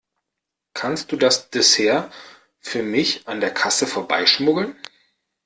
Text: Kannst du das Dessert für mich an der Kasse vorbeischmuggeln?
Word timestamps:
Kannst 0.73 1.11
du 1.11 1.15
das 1.15 1.51
Dessert 1.51 2.09
für 2.59 2.81
mich 2.81 3.27
an 3.27 3.39
der 3.39 3.51
Kasse 3.53 3.85
vorbeischmuggeln? 3.85 4.75